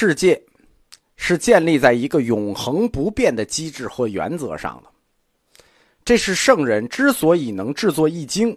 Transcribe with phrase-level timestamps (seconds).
[0.00, 0.40] 世界
[1.16, 4.88] 是建立在一个永恒不变的机制或原则上的。
[6.04, 8.52] 这是圣人之所以能制作《易经》，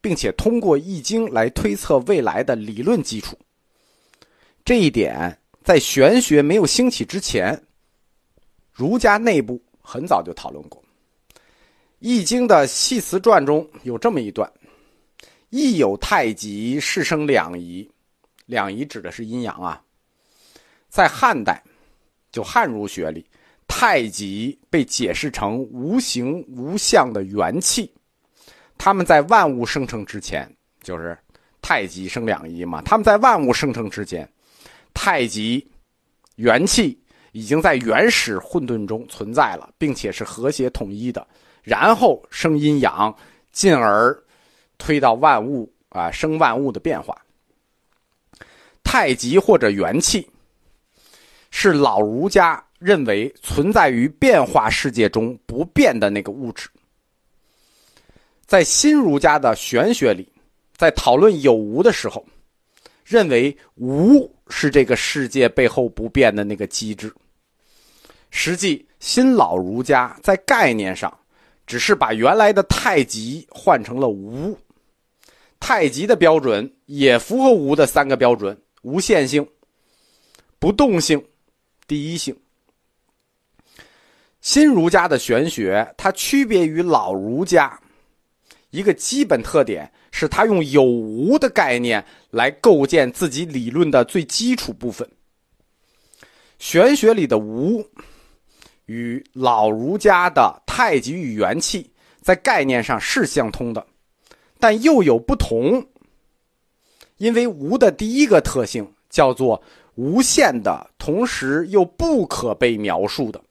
[0.00, 3.36] 并且通过《易经》来推测未来的理论基础。
[4.64, 7.60] 这一点在玄学没有兴起之前，
[8.70, 10.80] 儒家内部很早就讨论过。
[11.98, 14.48] 《易经》的系辞传中有这么一段
[15.50, 17.90] ：“易有太极，是生两仪。
[18.46, 19.82] 两仪指的是阴阳啊。
[20.88, 21.62] 在汉代，
[22.30, 23.24] 就汉儒学里。”
[23.70, 27.92] 太极被解释成无形无相的元气，
[28.78, 30.50] 他们在万物生成之前，
[30.82, 31.16] 就是
[31.60, 32.80] 太极生两仪嘛。
[32.80, 34.26] 他们在万物生成之前，
[34.94, 35.64] 太极
[36.36, 36.98] 元气
[37.32, 41.24] 已经在原始混沌中存在了，并且是和谐统一的。
[41.62, 43.14] 然后生阴阳，
[43.52, 44.18] 进而
[44.78, 47.14] 推到万物啊，生万物的变化。
[48.82, 50.26] 太极或者元气，
[51.50, 52.64] 是老儒家。
[52.78, 56.68] 认为存在于变化世界中不变的那个物质，
[58.46, 60.30] 在新儒家的玄学里，
[60.76, 62.24] 在讨论有无的时候，
[63.04, 67.12] 认为无是这个世界背后不变的那个机制。
[68.30, 71.12] 实际新老儒家在概念上，
[71.66, 74.56] 只是把原来的太极换成了无。
[75.58, 79.44] 太极的标准也符合无的三个标准：无限性、
[80.60, 81.20] 不动性、
[81.88, 82.36] 第一性。
[84.40, 87.80] 新儒家的玄学，它区别于老儒家，
[88.70, 95.10] 一个基本特点是，它用有无的概念来构建自己理论的最基础部分。
[96.58, 97.84] 玄学里的无，
[98.86, 103.86] 与老儒家的太极与元气在概念上是相通的，
[104.60, 105.88] 但又有不同。
[107.16, 109.60] 因为无的第一个特性叫做
[109.96, 113.42] 无限的，同时又不可被描述的。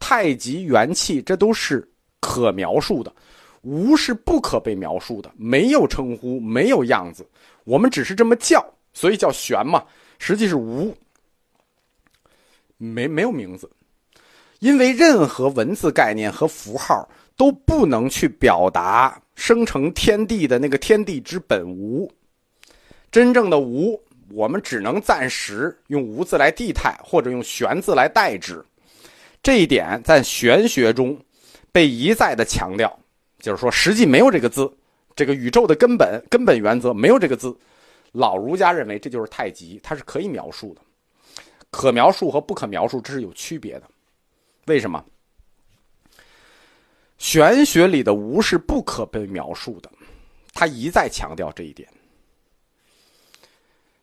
[0.00, 3.12] 太极元气，这都是可描述的；
[3.62, 7.24] 无是不可被描述的，没有称呼，没有样子。
[7.62, 8.60] 我们只是这么叫，
[8.92, 9.84] 所以叫玄嘛。
[10.18, 10.92] 实际是无，
[12.76, 13.70] 没没有名字。
[14.58, 22.12] 因为任何文字概念和符号都不能去表达生成天地的那个天地之本无。
[23.12, 28.64] 真正的无，我们只能暂时用无字来地态，或者用玄字来代之。
[29.42, 31.18] 这一点在玄学中
[31.72, 32.98] 被一再的强调，
[33.38, 34.70] 就是说实际没有这个字，
[35.14, 37.56] 这个宇宙的根本根本原则没有这个字。
[38.12, 40.80] 老儒家认为这就是太极，它是可以描述的，
[41.70, 43.82] 可描述和不可描述这是有区别的。
[44.66, 45.04] 为什么？
[47.18, 49.90] 玄学里的无是不可被描述的，
[50.54, 51.88] 他一再强调这一点。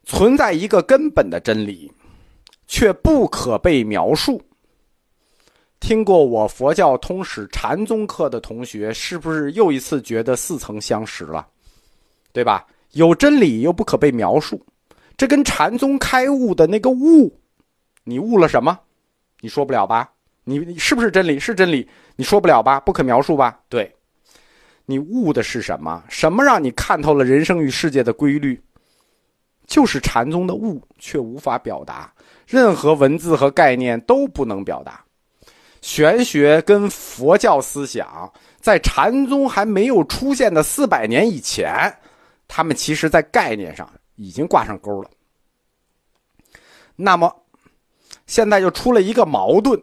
[0.06, 1.92] 存在一个根本的真理，
[2.68, 4.42] 却不可被描述。
[5.80, 11.46] 听过我佛教通史禅宗课的同学，是不是又一次觉得似曾相识了？
[12.32, 12.66] 对吧？
[12.92, 14.64] 有真理又不可被描述，
[15.18, 17.38] 这跟禅宗开悟的那个悟，
[18.04, 18.80] 你悟了什么？
[19.42, 20.10] 你说不了吧？
[20.44, 21.40] 你是不是真理？
[21.40, 21.88] 是真理？
[22.16, 22.80] 你说不了吧？
[22.80, 23.60] 不可描述吧？
[23.68, 23.94] 对，
[24.86, 26.04] 你悟的是什么？
[26.10, 28.60] 什么让你看透了人生与世界的规律？
[29.66, 32.12] 就是禅宗的悟，却无法表达，
[32.48, 35.04] 任何文字和概念都不能表达。
[35.82, 41.94] 玄学跟佛教思想在禅宗还没有出现的四百年以前，
[42.48, 45.10] 他们其实在概念上已经挂上钩了。
[46.96, 47.34] 那么，
[48.26, 49.80] 现在就出了一个矛盾，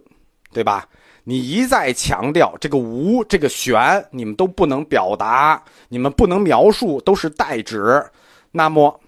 [0.53, 0.89] 对吧？
[1.25, 8.05] 你一再强调这个无、这个玄，你们都不能表达，你们不能描述，都是代指。
[8.51, 9.01] 那么，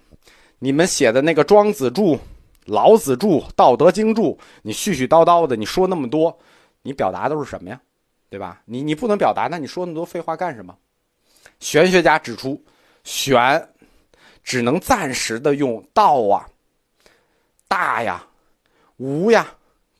[0.59, 2.15] 你们写的那个《庄子注》
[2.65, 6.37] 《老子注》《道德经注》，你絮絮叨叨的，你说那么多。
[6.81, 7.81] 你表达都是什么呀，
[8.29, 8.61] 对吧？
[8.65, 10.77] 你你不能表达，那你说那么多废话干什么？
[11.59, 12.63] 玄学家指出，
[13.03, 13.69] 玄
[14.43, 16.45] 只能暂时的用道啊、
[17.67, 18.23] 大呀、
[18.97, 19.47] 无呀，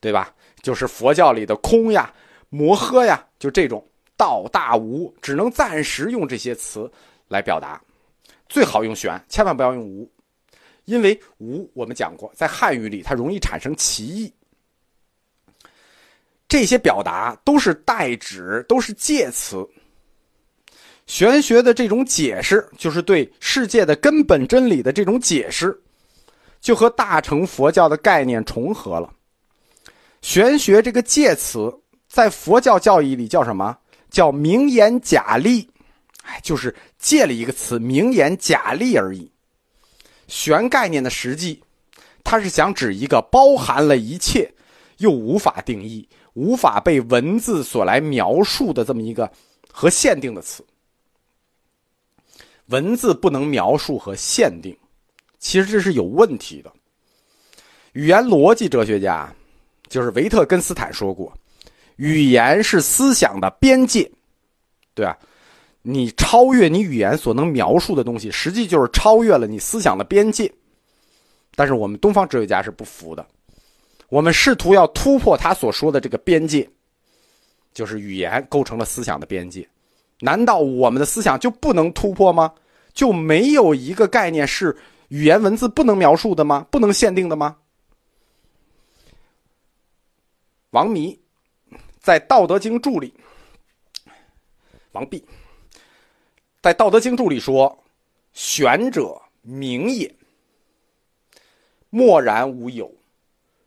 [0.00, 0.32] 对吧？
[0.62, 2.12] 就是佛教里的空呀、
[2.48, 3.84] 摩诃呀，就这种
[4.16, 6.90] 道大无，只能暂时用这些词
[7.26, 7.80] 来表达。
[8.48, 10.08] 最好用玄，千万不要用无，
[10.86, 14.32] 因为无我们讲过，在汉语里它容易产生歧义。
[16.48, 19.68] 这些表达都是代指，都是介词。
[21.06, 25.78] 玄学的这种解释，就是对世界的根本真理的这种解释，
[26.60, 29.12] 就和大乘佛教的概念重合了。
[30.22, 31.72] 玄学这个介词，
[32.08, 33.76] 在佛教教义里叫什么？
[34.08, 35.68] 叫名言假立，
[36.22, 39.30] 哎，就是借了一个词“名言假立”而已。
[40.28, 41.62] 玄概念的实际，
[42.24, 44.52] 它是想指一个包含了一切，
[44.98, 49.30] 又无法定义、无法被文字所来描述的这么一个
[49.70, 50.64] 和限定的词。
[52.66, 54.76] 文字不能描述和限定，
[55.38, 56.72] 其实这是有问题的。
[57.92, 59.32] 语言逻辑哲学家
[59.88, 61.32] 就是维特根斯坦说过
[61.96, 64.10] ：“语言是思想的边界。”
[64.94, 65.16] 对啊，
[65.88, 70.52] 你超越你语言所能描述的东西，实际就是超越了你思想的边界。
[71.54, 73.24] 但是我们东方哲学家是不服的，
[74.08, 76.68] 我们试图要突破他所说的这个边界，
[77.72, 79.66] 就是语言构成了思想的边界。
[80.18, 82.52] 难道我们的思想就不能突破吗？
[82.92, 84.76] 就没有一个概念是
[85.08, 86.66] 语言文字不能描述的吗？
[86.68, 87.56] 不能限定的吗？
[90.70, 91.16] 王弥
[92.00, 93.14] 在《道德经注》里，
[94.90, 95.24] 王弼
[96.66, 97.84] 在《道德经注》里说
[98.34, 100.12] ：“玄者，明也。
[101.90, 102.92] 默然无有，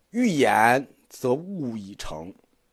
[0.09, 2.29] 欲言则物已成；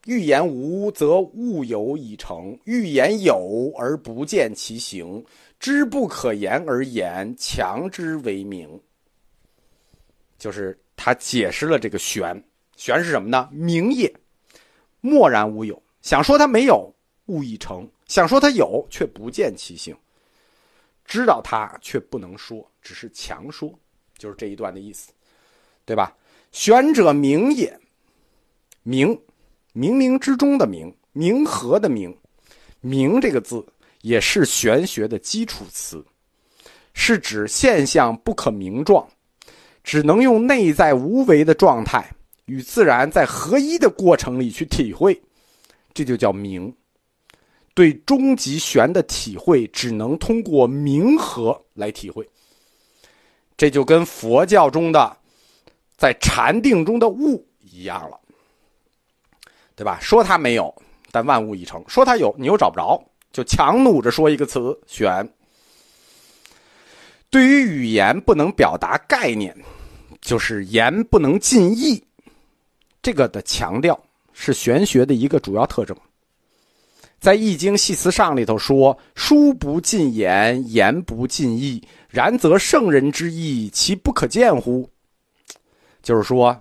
[0.06, 2.58] 欲言无则物有已成。
[2.64, 5.24] 欲言有而不见其形，
[5.60, 8.68] 知不可言而言，强之为明。”
[10.38, 12.42] 就是他解释了这个“玄
[12.76, 13.48] ”，“玄”是什么呢？
[13.52, 14.12] 明也。
[15.00, 16.92] 默然无有，想说它没有，
[17.26, 19.96] 物已成；想说它有，却不见其形。
[21.06, 23.72] 知道他却不能说，只是强说，
[24.18, 25.12] 就是这一段的意思，
[25.84, 26.14] 对吧？
[26.52, 27.78] 玄者明也，
[28.82, 29.08] 明，
[29.74, 32.16] 冥冥之中的明，冥和的明，
[32.80, 33.64] 明这个字
[34.02, 36.04] 也是玄学的基础词，
[36.92, 39.08] 是指现象不可名状，
[39.84, 42.10] 只能用内在无为的状态。
[42.46, 45.20] 与自然在合一的过程里去体会，
[45.92, 46.72] 这就叫明。
[47.76, 52.26] 对终极玄的体会，只能通过明和来体会。
[53.54, 55.14] 这就跟佛教中的
[55.98, 58.18] 在禅定中的悟一样了，
[59.74, 59.98] 对吧？
[60.00, 60.74] 说它没有，
[61.10, 62.98] 但万物已成；说它有，你又找不着，
[63.30, 65.28] 就强弩着说一个词“玄”。
[67.28, 69.54] 对于语言不能表达概念，
[70.22, 72.02] 就是言不能尽意。
[73.02, 74.02] 这个的强调
[74.32, 75.94] 是玄学的一个主要特征。
[77.26, 81.82] 在《易经系辞上》里头说：“书不尽言，言不尽意。
[82.08, 84.88] 然则圣人之意，其不可见乎？”
[86.04, 86.56] 就是说，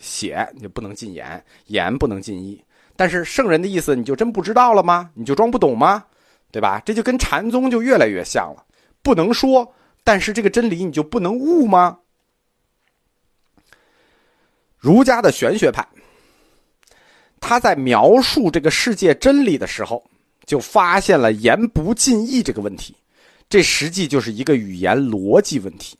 [0.00, 2.60] 写你不能尽言，言不能尽意。
[2.96, 5.08] 但是圣人的意思，你就真不知道了吗？
[5.14, 6.04] 你就装不懂吗？
[6.50, 6.82] 对吧？
[6.84, 8.66] 这就跟禅宗就越来越像了。
[9.04, 9.72] 不能说，
[10.02, 12.00] 但是这个真理你就不能悟吗？
[14.78, 15.86] 儒家的玄学派，
[17.42, 20.02] 他在描述这个世界真理的时候，
[20.46, 22.96] 就发现了言不尽意这个问题。
[23.50, 25.98] 这实际就是一个语言逻辑问题。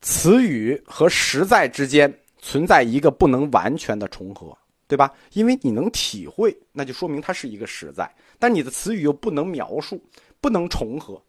[0.00, 4.56] 词语和实在之间存在一个不能完全的重合，
[4.88, 5.12] 对吧？
[5.34, 8.04] 因为你能体会，那就说明它是一个实在；
[8.38, 10.02] 但你的词语又不能描述，
[10.40, 11.22] 不能重合，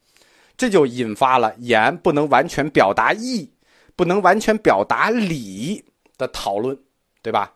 [0.57, 3.47] 这就引发了言不能完全表达意，
[3.95, 5.83] 不能完全表达理。
[6.15, 6.77] 的讨论，
[7.23, 7.51] 对吧？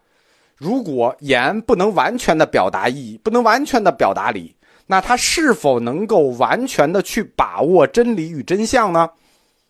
[0.58, 4.56] 如果言不能完全的表达意义，不能完全的表达理，
[4.88, 9.08] 那它是否能够完全的去把握真理与真相呢？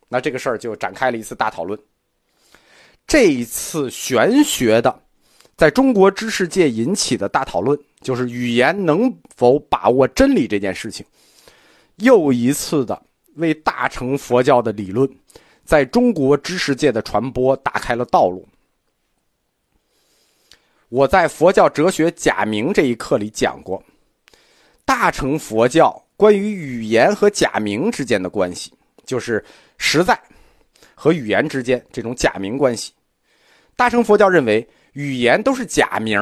[0.08, 1.78] 那这个事儿就展开了一次大讨论。
[3.06, 5.02] 这一次玄学的，
[5.58, 11.06] 在中国知识界引起的大讨论，就是语言能否把握真理这件事情，
[11.98, 13.02] 又一次的
[13.36, 15.10] 为大乘佛教的理论
[15.66, 18.48] 在中国知识界的传播打开了道路。
[20.90, 23.84] 我在佛教哲学假名这一课里讲过，
[24.86, 28.72] 大乘佛教关于语言和假名之间的关系，
[29.06, 29.44] 就是
[29.78, 30.18] 实在
[30.96, 32.94] 和语言之间这种假名关系。
[33.76, 36.18] 大乘佛教认为语言都是假名，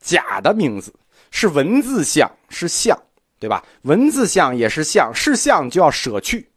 [0.00, 0.94] 假的名字
[1.32, 2.96] 是文字相，是相，
[3.40, 3.66] 对吧？
[3.82, 6.48] 文字相也是相，是相就要舍去，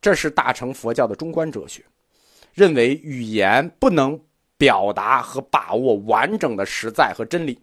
[0.00, 1.84] 这是大乘佛教的中观哲学，
[2.54, 4.16] 认为语言不能。
[4.58, 7.58] 表达和把握完整的实在和真理，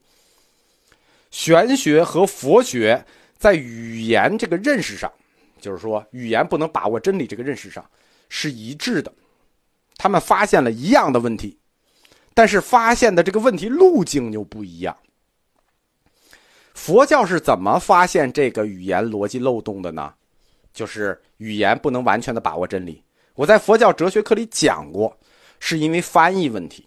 [1.30, 3.06] 玄学和佛学
[3.38, 5.12] 在语言这个认识上，
[5.60, 7.86] 就是说语言不能把握真理这个认识上
[8.30, 9.14] 是一致的。
[9.98, 11.58] 他们发现了一样的问题，
[12.34, 14.96] 但是发现的这个问题路径又不一样。
[16.74, 20.14] 佛教是怎么发现这个语言逻辑漏洞的呢？
[20.74, 23.04] 就是语言不能完全的把握真理。
[23.34, 25.18] 我在佛教哲学课里讲过。
[25.60, 26.86] 是因为翻译问题，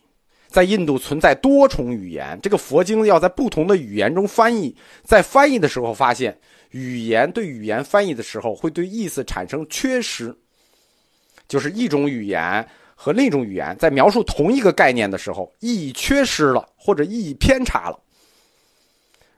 [0.48, 6.38] 在印度存在多重语言，这个佛经要在不同的语言中翻译，在翻译的时候发现，
[6.70, 10.34] 语言对语言翻译的时候会对意思产生缺失，
[11.46, 17.98] 就是一种语言和另一种语言在描述同一个概念的时候，意义缺失了或者意义偏差了。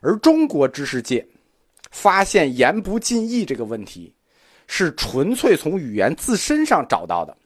[0.00, 1.26] 而中国知识界
[1.90, 4.14] 发现言不尽意这个问题，
[4.66, 7.36] 是纯粹从语言自身上找到的。